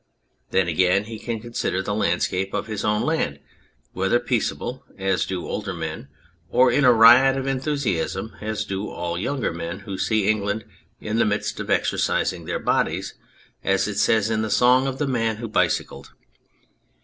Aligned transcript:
Then, 0.49 0.67
again, 0.67 1.03
he 1.03 1.19
can 1.19 1.39
consider 1.39 1.83
the 1.83 1.93
landscapes 1.93 2.55
of 2.55 2.65
his 2.65 2.83
own 2.83 3.03
land, 3.03 3.37
whether 3.93 4.19
peaceably, 4.19 4.79
as 4.97 5.27
do 5.27 5.47
older 5.47 5.75
men, 5.75 6.07
or 6.49 6.71
in 6.71 6.83
a 6.85 6.91
riot 6.91 7.37
of 7.37 7.45
enthusiasm 7.45 8.35
as 8.41 8.65
do 8.65 8.89
all 8.89 9.15
younger 9.15 9.53
men 9.53 9.81
who 9.81 9.99
see 9.99 10.27
England 10.27 10.65
in 10.99 11.17
the 11.17 11.25
midst 11.25 11.59
of 11.59 11.69
exercising 11.69 12.45
their 12.45 12.57
bodies, 12.57 13.13
as 13.63 13.87
it 13.87 13.99
says 13.99 14.31
in 14.31 14.41
the 14.41 14.49
Song 14.49 14.87
of 14.87 14.97
the 14.97 15.05
Man 15.05 15.35
who 15.35 15.47
Bicycled 15.47 16.09